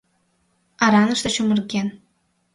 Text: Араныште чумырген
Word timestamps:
Араныште 0.85 1.29
чумырген 1.35 1.87